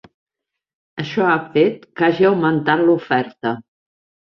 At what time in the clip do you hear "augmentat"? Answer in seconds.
2.33-2.87